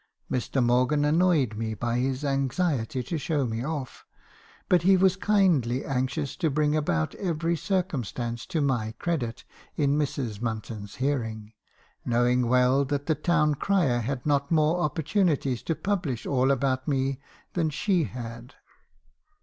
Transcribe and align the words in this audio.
Mr. 0.31 0.65
Morgan 0.65 1.05
annoyed 1.05 1.55
me 1.55 1.75
by 1.75 1.99
his 1.99 2.25
anxiety 2.25 3.03
to 3.03 3.19
show 3.19 3.45
me 3.45 3.63
off; 3.63 4.03
but 4.67 4.81
he 4.81 4.97
was 4.97 5.15
kindly 5.15 5.85
anxious 5.85 6.35
to 6.35 6.49
bring 6.49 6.75
out 6.89 7.13
every 7.13 7.55
circumstance 7.55 8.47
to 8.47 8.61
my 8.61 8.93
credit 8.97 9.43
in 9.75 9.95
Mrs. 9.99 10.39
Munton's 10.39 10.95
hearing, 10.95 11.53
knowing 12.03 12.47
well 12.47 12.83
that 12.83 13.05
the 13.05 13.13
town 13.13 13.53
crier 13.53 13.99
had 13.99 14.25
not 14.25 14.49
more 14.49 14.79
opportunities 14.79 15.61
to 15.61 15.75
publish*»all 15.75 16.49
about 16.49 16.87
me 16.87 17.19
than 17.53 17.69
she 17.69 18.05
had. 18.05 18.55